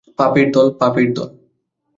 পাপীর 0.19 0.47
দল, 0.55 0.67
পাপীর 0.79 1.09
দল। 1.13 1.29